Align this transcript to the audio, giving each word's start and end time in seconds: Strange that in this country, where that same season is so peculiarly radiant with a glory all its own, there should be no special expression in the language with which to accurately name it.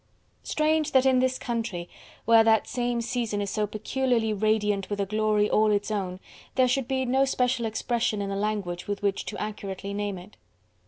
Strange 0.41 0.93
that 0.93 1.05
in 1.05 1.19
this 1.19 1.37
country, 1.37 1.87
where 2.25 2.43
that 2.43 2.65
same 2.67 3.01
season 3.01 3.39
is 3.39 3.51
so 3.51 3.67
peculiarly 3.67 4.33
radiant 4.33 4.89
with 4.89 4.99
a 4.99 5.05
glory 5.05 5.47
all 5.47 5.69
its 5.69 5.91
own, 5.91 6.19
there 6.55 6.67
should 6.67 6.87
be 6.87 7.05
no 7.05 7.23
special 7.23 7.67
expression 7.67 8.19
in 8.19 8.31
the 8.31 8.35
language 8.35 8.87
with 8.87 9.03
which 9.03 9.25
to 9.25 9.37
accurately 9.37 9.93
name 9.93 10.17
it. 10.17 10.37